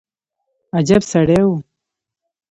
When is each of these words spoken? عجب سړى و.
عجب 0.77 1.01
سړى 1.11 1.39
و. 1.49 1.49